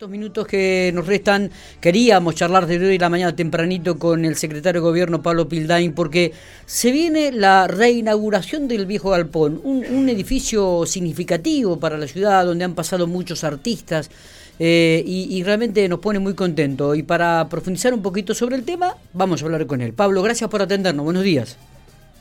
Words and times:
Estos 0.00 0.10
minutos 0.12 0.46
que 0.46 0.90
nos 0.94 1.06
restan, 1.06 1.50
queríamos 1.78 2.34
charlar 2.34 2.64
de 2.64 2.78
hoy 2.78 2.96
la 2.96 3.10
mañana 3.10 3.36
tempranito 3.36 3.98
con 3.98 4.24
el 4.24 4.34
secretario 4.34 4.80
de 4.80 4.88
Gobierno 4.88 5.20
Pablo 5.20 5.46
Pildain, 5.46 5.94
porque 5.94 6.32
se 6.64 6.90
viene 6.90 7.32
la 7.32 7.66
reinauguración 7.66 8.66
del 8.66 8.86
Viejo 8.86 9.10
Galpón, 9.10 9.60
un, 9.62 10.08
edificio 10.08 10.86
significativo 10.86 11.78
para 11.78 11.98
la 11.98 12.06
ciudad, 12.06 12.46
donde 12.46 12.64
han 12.64 12.74
pasado 12.74 13.06
muchos 13.06 13.44
artistas, 13.44 14.10
eh, 14.58 15.02
y, 15.04 15.42
realmente 15.42 15.86
nos 15.86 15.98
pone 15.98 16.18
muy 16.18 16.34
contento. 16.34 16.94
Y 16.94 17.02
para 17.02 17.46
profundizar 17.50 17.92
un 17.92 18.00
poquito 18.00 18.32
sobre 18.32 18.56
el 18.56 18.64
tema, 18.64 18.94
vamos 19.12 19.42
a 19.42 19.44
hablar 19.44 19.66
con 19.66 19.82
él. 19.82 19.92
Pablo, 19.92 20.22
gracias 20.22 20.48
por 20.48 20.62
atendernos, 20.62 21.04
buenos 21.04 21.24
días. 21.24 21.58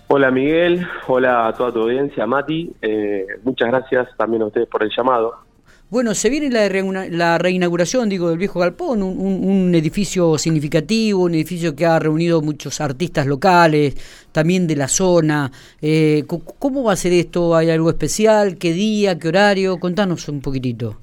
Hola 0.10 0.32
Miguel, 0.32 0.86
hola 1.08 1.48
a 1.48 1.54
toda 1.54 1.72
tu 1.72 1.84
audiencia, 1.84 2.28
Mati, 2.28 2.74
eh, 2.82 3.26
muchas 3.44 3.70
gracias 3.70 4.10
también 4.18 4.42
a 4.42 4.48
ustedes 4.48 4.68
por 4.68 4.84
el 4.84 4.90
llamado. 4.94 5.49
Bueno, 5.90 6.14
se 6.14 6.30
viene 6.30 6.52
la, 6.52 7.38
reinauguración, 7.40 8.10
digo, 8.10 8.30
del 8.30 8.38
Viejo 8.38 8.60
Galpón, 8.60 9.02
un, 9.02 9.74
edificio 9.74 10.38
significativo, 10.38 11.24
un 11.24 11.34
edificio 11.34 11.76
que 11.76 11.86
ha 11.88 11.98
reunido 11.98 12.44
muchos 12.44 12.80
artistas 12.80 13.26
locales, 13.26 13.96
también 14.32 14.68
de 14.68 14.76
la 14.76 14.88
zona. 14.88 15.50
Eh, 15.82 16.26
¿Cómo 16.60 16.84
va 16.84 16.94
a 16.94 16.96
ser 16.96 17.14
esto? 17.14 17.56
¿Hay 17.56 17.72
algo 17.72 17.90
especial? 17.90 18.58
¿Qué 18.60 18.72
día? 18.72 19.18
¿Qué 19.18 19.30
horario? 19.30 19.80
Contanos 19.80 20.30
un 20.30 20.42
poquitito. 20.42 20.98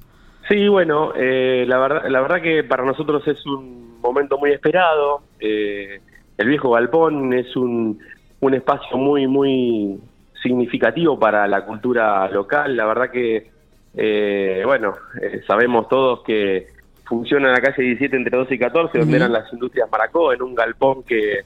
Sí, 0.47 0.69
bueno, 0.69 1.11
eh, 1.17 1.65
la, 1.67 1.79
verdad, 1.79 2.09
la 2.09 2.21
verdad 2.21 2.41
que 2.41 2.63
para 2.63 2.85
nosotros 2.85 3.27
es 3.27 3.45
un 3.45 3.99
momento 3.99 4.37
muy 4.37 4.51
esperado. 4.51 5.21
Eh, 5.41 5.99
el 6.37 6.47
Viejo 6.47 6.71
Galpón 6.71 7.33
es 7.33 7.53
un, 7.57 7.99
un 8.39 8.53
espacio 8.53 8.95
muy, 8.95 9.27
muy 9.27 9.99
significativo 10.41 11.19
para 11.19 11.45
la 11.45 11.65
cultura 11.65 12.29
local. 12.29 12.77
La 12.77 12.85
verdad 12.85 13.11
que 13.11 13.56
eh, 13.95 14.63
bueno, 14.65 14.93
eh, 15.21 15.41
sabemos 15.47 15.87
todos 15.89 16.23
que 16.23 16.67
funciona 17.05 17.47
en 17.47 17.53
la 17.53 17.61
calle 17.61 17.83
17 17.83 18.15
entre 18.15 18.37
12 18.37 18.55
y 18.55 18.59
14, 18.59 18.99
donde 18.99 19.17
eran 19.17 19.31
las 19.31 19.51
industrias 19.53 19.89
Maracó, 19.91 20.33
en 20.33 20.41
un 20.41 20.53
galpón 20.53 21.03
que, 21.03 21.41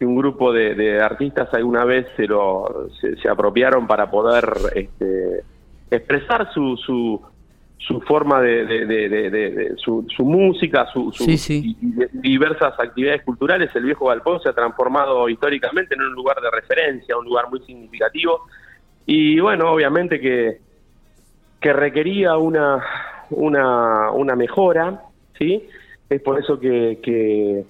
un 0.00 0.16
grupo 0.16 0.52
de, 0.52 1.00
artistas 1.00 1.52
alguna 1.52 1.84
vez 1.84 2.06
se, 2.16 2.26
lo, 2.26 2.88
se, 3.00 3.28
apropiaron 3.28 3.86
para 3.86 4.10
poder 4.10 4.50
este, 4.74 5.42
expresar 5.90 6.50
su, 6.54 6.76
su, 6.78 7.20
su 7.76 8.00
forma 8.02 8.40
de, 8.40 8.64
de, 8.64 9.74
su, 9.76 10.06
su, 10.14 10.24
música, 10.24 10.86
su, 10.92 11.12
y 11.18 11.76
diversas 12.12 12.78
actividades 12.78 13.22
culturales. 13.24 13.70
El 13.74 13.84
viejo 13.84 14.06
galpón 14.06 14.40
se 14.42 14.48
ha 14.48 14.52
transformado 14.54 15.28
históricamente 15.28 15.94
en 15.94 16.02
un 16.02 16.12
lugar 16.12 16.40
de 16.40 16.50
referencia, 16.50 17.18
un 17.18 17.26
lugar 17.26 17.50
muy 17.50 17.60
significativo. 17.60 18.46
Y 19.04 19.38
bueno, 19.40 19.72
obviamente 19.72 20.20
que 20.20 20.60
que 21.60 21.72
requería 21.72 22.36
una, 22.38 22.82
una, 23.30 24.10
una 24.12 24.34
mejora, 24.34 25.02
¿sí? 25.38 25.66
Es 26.08 26.22
por 26.22 26.38
eso 26.38 26.58
que, 26.58 26.98
que, 27.02 27.64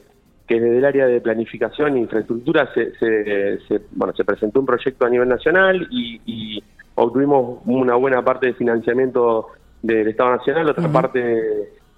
desde 0.48 0.78
el 0.78 0.84
área 0.84 1.06
de 1.06 1.20
planificación 1.20 1.96
e 1.96 2.00
infraestructura 2.00 2.72
se, 2.74 2.92
se, 2.98 3.80
bueno, 3.92 4.12
se 4.14 4.24
presentó 4.24 4.60
un 4.60 4.66
proyecto 4.66 5.06
a 5.06 5.10
nivel 5.10 5.28
nacional 5.28 5.88
y, 5.90 6.62
obtuvimos 6.96 7.62
una 7.64 7.94
buena 7.94 8.22
parte 8.22 8.48
de 8.48 8.54
financiamiento 8.54 9.46
del 9.80 10.08
Estado 10.08 10.36
Nacional, 10.36 10.68
otra 10.68 10.92
parte 10.92 11.18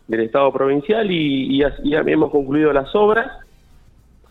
del 0.06 0.20
Estado 0.20 0.52
Provincial 0.52 1.10
y, 1.10 1.60
y, 1.60 1.64
y, 1.82 1.94
hemos 1.96 2.30
concluido 2.30 2.72
las 2.72 2.94
obras 2.94 3.32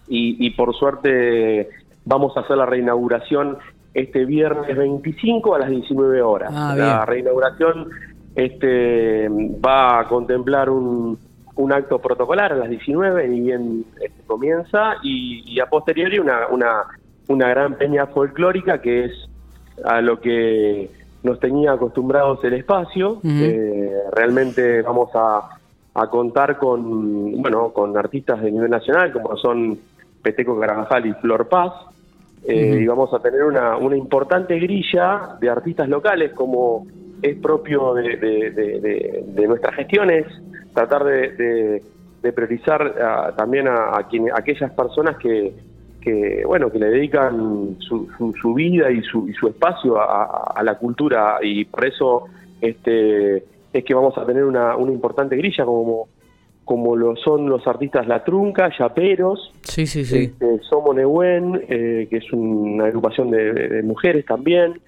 y, 0.08 0.45
y 0.45 0.52
por 0.52 0.73
suerte 0.76 1.67
vamos 2.06 2.38
a 2.38 2.42
hacer 2.42 2.56
la 2.56 2.66
reinauguración 2.66 3.58
este 3.94 4.25
viernes 4.25 4.75
25 4.75 5.56
a 5.56 5.59
las 5.59 5.70
19 5.70 6.22
horas. 6.22 6.52
Ah, 6.53 6.75
la 6.78 7.06
reinauguración 7.06 7.89
este, 8.36 9.28
va 9.30 10.00
a 10.00 10.08
contemplar 10.08 10.70
un, 10.70 11.17
un, 11.56 11.73
acto 11.73 12.00
protocolar 12.00 12.53
a 12.53 12.56
las 12.56 12.70
19, 12.70 13.28
y 13.28 13.39
bien 13.42 13.86
este, 14.00 14.23
comienza, 14.25 14.95
y, 15.03 15.59
a 15.59 15.66
posteriori 15.66 16.20
una, 16.20 16.48
una, 16.50 16.83
una 17.28 17.50
gran 17.50 17.75
peña 17.75 18.08
folclórica 18.08 18.82
que 18.82 19.05
es 19.05 19.11
a 19.83 19.99
lo 20.02 20.20
que 20.20 20.89
nos 21.23 21.39
tenía 21.39 21.73
acostumbrados 21.73 22.43
el 22.43 22.54
espacio. 22.54 23.20
Eh, 23.23 23.92
realmente 24.11 24.82
vamos 24.82 25.10
a, 25.14 25.58
a, 25.93 26.08
contar 26.08 26.58
con, 26.58 27.42
bueno, 27.42 27.71
con 27.71 27.95
artistas 27.98 28.42
de 28.42 28.52
nivel 28.52 28.70
nacional 28.70 29.11
como 29.11 29.36
son 29.37 29.77
Peteco 30.21 30.60
Carabajal 30.60 31.05
y 31.05 31.14
Flor 31.14 31.48
Paz, 31.48 31.73
eh, 32.44 32.80
y 32.82 32.88
vamos 32.88 33.14
a 33.14 33.20
tener 33.20 33.44
una, 33.44 33.78
una 33.78 33.96
importante 33.96 34.58
grilla 34.58 35.38
de 35.40 35.50
artistas 35.50 35.88
locales 35.88 36.34
como 36.34 36.88
es 37.22 37.38
propio 37.38 37.94
de, 37.94 38.18
de, 38.18 39.48
nuestras 39.48 39.76
gestiones, 39.76 40.26
tratar 40.74 41.04
de, 41.04 41.84
priorizar 42.34 43.36
también 43.36 43.68
a, 43.68 43.98
aquellas 44.34 44.72
personas 44.72 45.18
que, 45.18 45.54
que, 46.02 46.44
bueno, 46.46 46.72
que 46.72 46.80
le 46.80 46.90
dedican 46.90 47.78
su, 47.80 48.08
su, 48.42 48.54
vida 48.56 48.90
y 48.90 49.02
su, 49.04 49.30
y 49.30 49.34
su 49.34 49.48
espacio 49.48 50.00
a, 50.02 50.62
la 50.64 50.80
cultura. 50.80 51.38
Y 51.44 51.66
por 51.66 51.86
eso 51.86 52.26
este, 52.60 53.44
es 53.72 53.84
que 53.86 53.94
vamos 53.94 54.18
a 54.18 54.26
tener 54.26 54.44
una, 54.44 54.76
una 54.76 54.92
importante 54.92 55.36
grilla 55.36 55.64
como 55.64 56.08
como 56.71 56.95
lo 56.95 57.17
son 57.17 57.49
los 57.49 57.67
artistas 57.67 58.08
La 58.08 58.23
Trunca, 58.23 58.71
Yaperos, 58.80 59.52
sí, 59.61 59.86
sí, 59.86 60.05
sí. 60.05 60.32
Este, 60.32 60.59
Somo 60.70 60.93
Nehuen, 60.93 61.65
eh, 61.67 62.08
que 62.09 62.15
es 62.15 62.32
una 62.32 62.86
agrupación 62.86 63.30
de, 63.30 63.83
mujeres 63.83 64.26
también, 64.26 64.80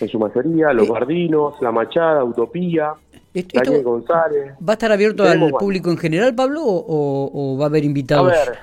en 0.00 0.08
su 0.08 0.20
mayoría, 0.20 0.72
Los 0.72 0.88
Bardinos, 0.88 1.54
La 1.60 1.72
Machada, 1.72 2.22
Utopía, 2.22 2.92
Daniel 3.34 3.82
González. 3.82 4.52
¿Va 4.60 4.70
a 4.70 4.72
estar 4.74 4.92
abierto 4.92 5.24
al 5.24 5.50
público 5.58 5.90
en 5.90 5.96
general, 5.96 6.32
Pablo, 6.32 6.60
o, 6.64 7.56
va 7.58 7.64
a 7.64 7.68
haber 7.68 7.82
invitados? 7.82 8.32
A 8.32 8.50
ver, 8.50 8.58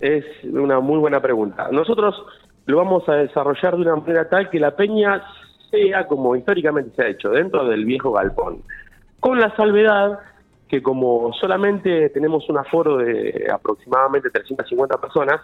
es 0.00 0.24
una 0.44 0.80
muy 0.80 0.98
buena 0.98 1.20
pregunta. 1.20 1.68
Nosotros 1.70 2.14
lo 2.64 2.78
vamos 2.78 3.06
a 3.10 3.12
desarrollar 3.16 3.76
de 3.76 3.82
una 3.82 3.96
manera 3.96 4.26
tal 4.26 4.48
que 4.48 4.58
la 4.58 4.74
peña 4.74 5.22
sea 5.70 6.06
como 6.06 6.34
históricamente 6.34 6.96
se 6.96 7.02
ha 7.02 7.08
hecho, 7.08 7.28
dentro 7.28 7.68
del 7.68 7.84
viejo 7.84 8.12
galpón, 8.12 8.62
con 9.20 9.38
la 9.38 9.54
salvedad 9.54 10.18
que 10.68 10.82
como 10.82 11.32
solamente 11.34 12.10
tenemos 12.10 12.48
un 12.48 12.58
aforo 12.58 12.96
de 12.96 13.46
aproximadamente 13.52 14.30
350 14.30 15.00
personas, 15.00 15.40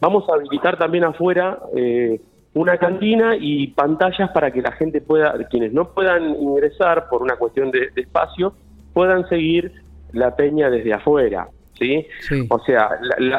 vamos 0.00 0.28
a 0.28 0.34
habilitar 0.34 0.78
también 0.78 1.04
afuera 1.04 1.58
eh, 1.74 2.20
una 2.52 2.76
cantina 2.78 3.36
y 3.38 3.68
pantallas 3.68 4.30
para 4.30 4.50
que 4.50 4.62
la 4.62 4.72
gente 4.72 5.00
pueda, 5.00 5.34
quienes 5.50 5.72
no 5.72 5.90
puedan 5.92 6.24
ingresar 6.42 7.08
por 7.08 7.22
una 7.22 7.36
cuestión 7.36 7.70
de, 7.70 7.90
espacio, 7.96 8.54
puedan 8.92 9.28
seguir 9.28 9.72
la 10.12 10.36
peña 10.36 10.70
desde 10.70 10.92
afuera. 10.92 11.48
¿sí? 11.78 12.06
O 12.48 12.58
sea, 12.60 12.90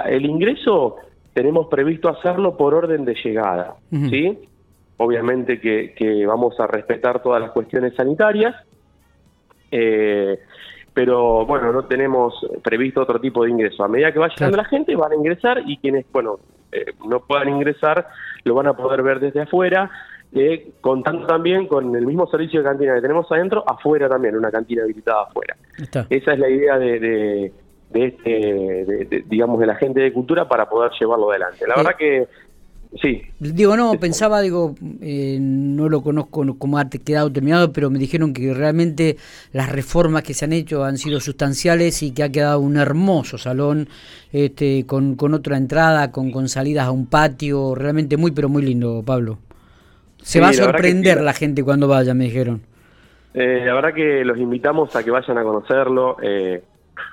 el 0.05 0.25
ingreso 0.25 0.97
tenemos 1.33 1.67
previsto 1.67 2.09
hacerlo 2.09 2.57
por 2.57 2.73
orden 2.73 3.05
de 3.05 3.15
llegada. 3.23 3.75
¿sí? 3.91 4.39
Obviamente 4.97 5.59
que, 5.59 5.93
que, 5.95 6.25
vamos 6.25 6.59
a 6.59 6.65
respetar 6.65 7.21
todas 7.21 7.41
las 7.41 7.51
cuestiones 7.51 7.95
sanitarias. 7.95 8.55
Eh, 9.71 10.39
pero 10.97 11.45
bueno, 11.45 11.71
no 11.71 11.85
tenemos 11.85 12.33
previsto 12.63 13.01
otro 13.03 13.21
tipo 13.21 13.43
de 13.43 13.51
ingreso. 13.51 13.83
A 13.83 13.87
medida 13.87 14.11
que 14.11 14.17
vaya 14.17 14.33
llegando 14.33 14.57
la 14.57 14.65
gente, 14.65 14.95
van 14.95 15.11
a 15.11 15.15
ingresar 15.15 15.61
y 15.63 15.77
quienes, 15.77 16.07
bueno, 16.11 16.39
eh, 16.71 16.85
no 17.07 17.19
puedan 17.19 17.49
ingresar, 17.49 18.07
lo 18.45 18.55
van 18.55 18.65
a 18.65 18.73
poder 18.73 19.03
ver 19.03 19.19
desde 19.19 19.43
afuera, 19.43 19.91
eh, 20.33 20.71
contando 20.81 21.27
también 21.27 21.67
con 21.67 21.95
el 21.95 22.03
mismo 22.03 22.25
servicio 22.25 22.61
de 22.61 22.65
cantina 22.65 22.95
que 22.95 23.01
tenemos 23.01 23.31
adentro, 23.31 23.63
afuera 23.67 24.09
también, 24.09 24.37
una 24.37 24.49
cantina 24.49 24.81
habilitada 24.81 25.25
afuera. 25.29 25.55
Esa 26.09 26.33
es 26.33 26.39
la 26.39 26.49
idea 26.49 26.79
de, 26.79 27.53
de, 27.91 28.03
este, 28.03 29.23
digamos, 29.27 29.59
de 29.59 29.67
la 29.67 29.75
gente 29.75 29.99
de 29.99 30.11
cultura 30.11 30.47
para 30.47 30.67
poder 30.67 30.93
llevarlo 30.99 31.29
adelante. 31.29 31.67
La 31.67 31.75
verdad 31.75 31.95
que 31.95 32.27
Sí. 33.01 33.21
Digo, 33.39 33.75
no, 33.75 33.93
pensaba, 33.99 34.41
digo, 34.41 34.75
eh, 35.01 35.37
no 35.39 35.89
lo 35.89 36.01
conozco 36.01 36.57
como 36.57 36.79
ha 36.79 36.89
quedado 36.89 37.31
terminado, 37.31 37.73
pero 37.73 37.89
me 37.89 37.99
dijeron 37.99 38.33
que 38.33 38.53
realmente 38.53 39.17
las 39.51 39.71
reformas 39.71 40.23
que 40.23 40.33
se 40.33 40.45
han 40.45 40.53
hecho 40.53 40.83
han 40.83 40.97
sido 40.97 41.19
sustanciales 41.19 42.01
y 42.01 42.11
que 42.11 42.23
ha 42.23 42.31
quedado 42.31 42.59
un 42.59 42.77
hermoso 42.77 43.38
salón 43.38 43.89
este, 44.31 44.85
con, 44.85 45.15
con 45.15 45.33
otra 45.33 45.57
entrada, 45.57 46.12
con, 46.12 46.31
con 46.31 46.47
salidas 46.50 46.88
a 46.88 46.91
un 46.91 47.07
patio, 47.07 47.75
realmente 47.75 48.17
muy, 48.17 48.31
pero 48.31 48.50
muy 48.50 48.63
lindo, 48.63 49.03
Pablo. 49.06 49.39
Se 50.17 50.39
va 50.39 50.50
a 50.50 50.53
sorprender 50.53 51.21
la, 51.21 51.33
gente 51.33 51.63
cuando 51.63 51.88
vaya, 51.88 52.13
me 52.13 52.25
dijeron. 52.25 52.62
Eh, 53.33 53.63
la 53.65 53.73
verdad 53.75 53.94
que 53.94 54.25
los 54.25 54.38
invitamos 54.38 54.95
a 54.95 55.03
que 55.03 55.12
vayan 55.12 55.38
a 55.38 55.44
conocerlo. 55.44 56.17
Eh, 56.21 56.63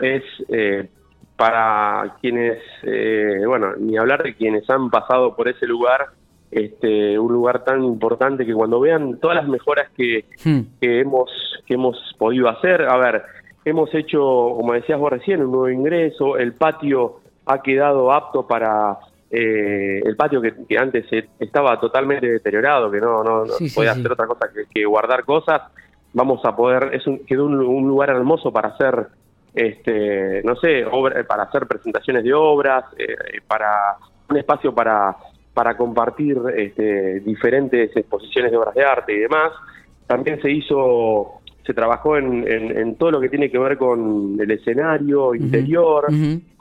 es 0.01 0.23
para 1.37 2.17
quienes, 2.21 2.59
eh, 2.83 3.43
bueno, 3.47 3.75
ni 3.77 3.97
hablar 3.97 4.23
de 4.23 4.35
quienes 4.35 4.69
han 4.71 4.91
pasado 4.91 5.35
por 5.35 5.49
ese 5.49 5.67
lugar, 5.67 6.07
este, 6.51 7.19
un 7.19 7.33
lugar 7.33 7.65
tan 7.65 7.83
importante 7.83 8.47
que 8.47 8.55
cuando 8.55 8.79
vean 8.79 9.19
todas 9.19 9.37
las 9.37 9.49
mejoras 9.49 9.89
que, 9.97 10.25
hmm. 10.45 10.61
que 10.81 11.01
hemos 11.01 11.31
que 11.67 11.75
hemos 11.75 11.97
podido 12.19 12.49
hacer, 12.49 12.83
a 12.83 12.97
ver, 12.97 13.23
hemos 13.65 13.93
hecho, 13.95 14.21
como 14.21 14.75
decías 14.75 14.99
vos 14.99 15.11
recién, 15.11 15.41
un 15.43 15.51
nuevo 15.51 15.71
ingreso, 15.71 16.37
el 16.37 16.53
patio 16.53 17.21
ha 17.47 17.63
quedado 17.63 18.13
apto 18.13 18.47
para 18.47 18.99
eh, 19.31 20.01
el 20.05 20.17
patio 20.17 20.41
que, 20.41 20.79
antes 20.79 21.07
estaba 21.39 21.81
totalmente 21.81 22.27
deteriorado, 22.29 22.91
que 22.91 23.01
no, 23.01 23.25
no, 23.25 23.45
podía 23.75 23.93
hacer 23.93 24.13
otra 24.13 24.27
cosa 24.27 24.49
que, 24.73 24.85
guardar 24.85 25.25
cosas, 25.25 25.63
vamos 26.13 26.45
a 26.45 26.55
poder, 26.55 26.95
es 26.95 27.07
un, 27.07 27.25
quedó 27.27 27.47
un, 27.47 27.89
lugar 27.89 28.11
hermoso 28.11 28.53
para 28.53 28.69
hacer 28.69 29.09
este, 29.55 30.43
no 30.43 30.57
sé, 30.57 30.85
para 31.29 31.45
hacer 31.45 31.67
presentaciones 31.67 32.25
de 32.25 32.35
obras, 32.35 32.85
eh, 32.99 33.41
para 33.47 33.97
un 34.29 34.37
espacio 34.37 34.75
para, 34.75 35.17
para 35.53 35.77
compartir 35.77 36.37
este, 36.57 37.21
diferentes 37.21 37.97
exposiciones 37.97 38.51
de 38.51 38.57
obras 38.57 38.75
de 38.75 38.85
arte 38.85 39.15
y 39.15 39.21
demás. 39.21 39.53
También 40.07 40.43
se 40.43 40.51
hizo, 40.51 41.41
se 41.65 41.73
trabajó 41.73 42.17
en, 42.17 42.47
en, 42.47 42.97
todo 42.97 43.13
lo 43.13 43.21
que 43.21 43.29
tiene 43.29 43.51
que 43.51 43.59
ver 43.59 43.79
con 43.79 44.37
el 44.39 44.51
escenario 44.51 45.35
interior, 45.35 46.07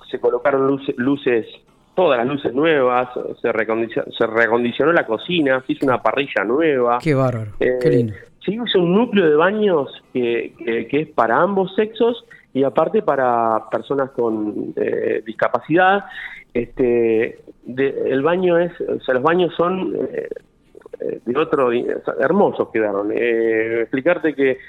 se 0.09 0.19
colocaron 0.19 0.67
luces, 0.67 0.95
luces, 0.97 1.47
todas 1.95 2.19
las 2.19 2.27
luces 2.27 2.53
nuevas, 2.53 3.09
se 3.41 3.51
recondicionó, 3.51 4.11
se 4.11 4.27
recondicionó 4.27 4.93
la 4.93 5.05
cocina, 5.05 5.63
se 5.65 5.73
hizo 5.73 5.85
una 5.85 6.01
parrilla 6.01 6.43
nueva. 6.45 6.99
Qué 7.01 7.15
bárbaro, 7.15 7.51
qué 7.59 7.77
eh, 7.81 7.89
lindo. 7.89 8.13
Se 8.45 8.51
hizo 8.51 8.79
un 8.79 8.93
núcleo 8.93 9.29
de 9.29 9.35
baños 9.35 9.89
que, 10.13 10.53
que 10.89 11.01
es 11.01 11.07
para 11.09 11.37
ambos 11.37 11.73
sexos 11.75 12.25
y 12.53 12.63
aparte 12.63 13.01
para 13.01 13.67
personas 13.69 14.11
con 14.11 14.73
eh, 14.75 15.23
discapacidad, 15.25 16.05
este, 16.53 17.39
el 17.65 18.21
baño 18.21 18.59
es, 18.59 18.71
o 18.81 18.99
sea, 19.01 19.15
los 19.15 19.23
baños 19.23 19.53
son 19.57 19.95
eh, 19.95 21.19
de 21.25 21.37
otro, 21.37 21.71
hermosos 22.19 22.69
quedaron. 22.71 23.11
Eh, 23.11 23.81
explicarte 23.81 24.35
que, 24.35 24.59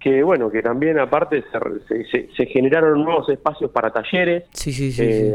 que, 0.00 0.22
bueno, 0.22 0.50
que 0.50 0.62
también 0.62 0.98
aparte 0.98 1.44
se, 2.08 2.28
se, 2.34 2.46
generaron 2.46 3.04
nuevos 3.04 3.28
espacios 3.28 3.70
para 3.70 3.90
talleres. 3.90 4.44
Sí, 4.52 4.72
sí, 4.72 4.90
sí. 4.90 5.30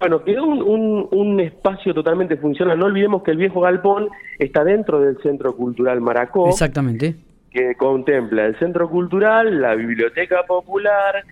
Bueno, 0.00 0.24
quedó 0.24 0.44
un, 0.44 0.62
un, 0.62 1.08
un, 1.12 1.40
espacio 1.40 1.94
totalmente 1.94 2.36
funcional. 2.36 2.76
No 2.76 2.86
olvidemos 2.86 3.22
que 3.22 3.30
el 3.30 3.36
viejo 3.36 3.60
galpón 3.60 4.08
está 4.38 4.64
dentro 4.64 5.00
del 5.00 5.16
Centro 5.22 5.54
Cultural 5.56 6.00
Maracó. 6.00 6.48
Exactamente 6.48 7.14
que 7.54 7.76
contempla 7.76 8.46
el 8.46 8.58
centro 8.58 8.90
cultural, 8.90 9.62
la 9.62 9.76
biblioteca 9.76 10.42
popular, 10.42 11.24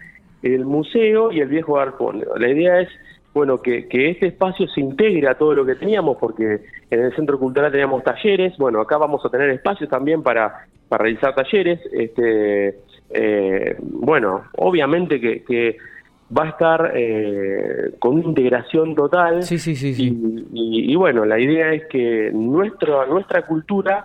el 0.42 0.64
museo 0.64 1.32
y 1.32 1.40
el 1.40 1.48
viejo 1.48 1.78
arpón. 1.78 2.24
La 2.36 2.48
idea 2.48 2.80
es 2.80 2.88
bueno 3.34 3.60
que, 3.60 3.88
que, 3.88 4.10
este 4.10 4.28
espacio 4.28 4.69
se 4.69 4.80
integre 4.80 5.28
a 5.28 5.34
todo 5.34 5.52
lo 5.52 5.66
que 5.66 5.74
teníamos, 5.74 6.16
porque 6.19 6.60
en 6.90 7.00
el 7.00 7.14
centro 7.16 7.38
cultural 7.40 7.72
teníamos 7.72 8.04
talleres, 8.04 8.56
bueno, 8.56 8.80
acá 8.80 8.98
vamos 8.98 9.24
a 9.24 9.30
tener 9.30 9.50
espacios 9.50 9.90
también 9.90 10.22
para, 10.22 10.66
para 10.88 11.02
realizar 11.02 11.34
talleres. 11.34 11.80
Este, 11.92 12.78
eh, 13.10 13.76
bueno, 13.80 14.44
obviamente 14.58 15.20
que, 15.20 15.42
que 15.42 15.76
va 16.36 16.44
a 16.44 16.48
estar 16.50 16.92
eh, 16.94 17.94
con 17.98 18.14
una 18.14 18.28
integración 18.28 18.94
total. 18.94 19.42
Sí, 19.42 19.58
sí, 19.58 19.74
sí, 19.74 19.92
sí. 19.92 20.46
Y, 20.52 20.92
y, 20.92 20.94
bueno, 20.94 21.24
la 21.24 21.40
idea 21.40 21.72
es 21.72 21.86
que 21.86 22.30
nuestro, 22.32 23.06
nuestra 23.06 23.42
cultura 23.42 24.04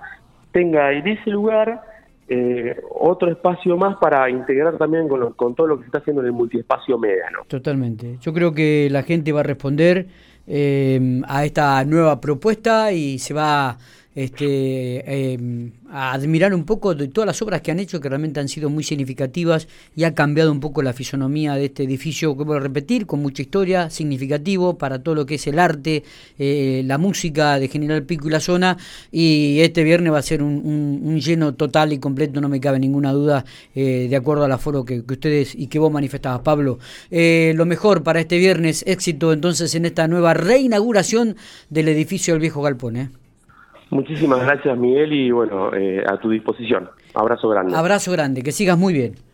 tenga 0.51 0.91
en 0.93 1.07
ese 1.07 1.29
lugar 1.29 1.81
eh, 2.29 2.79
otro 2.89 3.31
espacio 3.31 3.77
más 3.77 3.97
para 3.97 4.29
integrar 4.29 4.77
también 4.77 5.07
con, 5.07 5.33
con, 5.33 5.55
todo 5.55 5.67
lo 5.67 5.77
que 5.77 5.83
se 5.83 5.87
está 5.87 5.99
haciendo 5.99 6.21
en 6.21 6.27
el 6.27 6.33
multiespacio 6.33 6.97
mediano. 6.97 7.39
Totalmente. 7.47 8.17
Yo 8.19 8.33
creo 8.33 8.53
que 8.53 8.89
la 8.91 9.03
gente 9.03 9.31
va 9.31 9.39
a 9.39 9.43
responder 9.43 10.07
eh, 10.45 11.21
a 11.27 11.45
esta 11.45 11.83
nueva 11.85 12.21
propuesta 12.21 12.91
y 12.91 13.19
se 13.19 13.33
va 13.33 13.77
este, 14.17 15.33
em, 15.33 15.73
a 15.91 16.11
admirar 16.11 16.51
un 16.55 16.63
poco 16.63 16.95
de 16.95 17.07
todas 17.07 17.27
las 17.27 17.39
obras 17.43 17.61
que 17.61 17.69
han 17.69 17.79
hecho, 17.79 18.01
que 18.01 18.09
realmente 18.09 18.39
han 18.39 18.49
sido 18.49 18.67
muy 18.67 18.83
significativas 18.83 19.67
y 19.95 20.05
ha 20.05 20.15
cambiado 20.15 20.51
un 20.51 20.59
poco 20.59 20.81
la 20.81 20.91
fisonomía 20.91 21.53
de 21.53 21.65
este 21.65 21.83
edificio, 21.83 22.35
que 22.35 22.43
voy 22.43 22.57
a 22.57 22.59
repetir, 22.59 23.05
con 23.05 23.21
mucha 23.21 23.43
historia, 23.43 23.91
significativo 23.91 24.79
para 24.79 25.03
todo 25.03 25.13
lo 25.13 25.27
que 25.27 25.35
es 25.35 25.45
el 25.45 25.59
arte, 25.59 26.03
eh, 26.39 26.81
la 26.83 26.97
música 26.97 27.59
de 27.59 27.67
General 27.67 28.01
Pico 28.01 28.27
y 28.27 28.31
la 28.31 28.39
zona. 28.39 28.77
Y 29.11 29.59
este 29.59 29.83
viernes 29.83 30.11
va 30.11 30.17
a 30.17 30.23
ser 30.23 30.41
un, 30.41 31.19
lleno 31.19 31.53
total 31.53 31.93
y 31.93 31.99
completo, 31.99 32.41
no 32.41 32.49
me 32.49 32.59
cabe 32.59 32.79
ninguna 32.79 33.11
duda, 33.11 33.45
eh, 33.75 34.07
de 34.09 34.15
acuerdo 34.15 34.45
al 34.45 34.51
aforo 34.51 34.83
que, 34.83 35.05
que, 35.05 35.13
ustedes 35.13 35.53
y 35.53 35.67
que 35.67 35.77
vos 35.77 35.91
manifestabas, 35.91 36.41
Pablo. 36.41 36.79
Eh, 37.11 37.53
lo 37.55 37.67
mejor 37.67 38.01
para 38.01 38.19
este 38.19 38.39
viernes, 38.39 38.83
éxito 38.87 39.31
entonces 39.31 39.75
en 39.75 39.85
esta 39.85 40.07
nueva 40.07 40.33
reinauguración 40.33 41.35
del 41.69 41.89
edificio 41.89 42.33
del 42.33 42.41
Viejo 42.41 42.63
Galpón. 42.63 43.26
Muchísimas 43.89 44.41
gracias, 44.41 44.77
Miguel, 44.77 45.13
y 45.13 45.31
bueno, 45.31 45.73
eh, 45.73 46.03
a 46.05 46.17
tu 46.17 46.29
disposición. 46.29 46.89
Abrazo 47.13 47.49
grande. 47.49 47.75
Abrazo 47.75 48.11
grande, 48.11 48.41
que 48.43 48.51
sigas 48.51 48.77
muy 48.77 48.93
bien. 48.93 49.15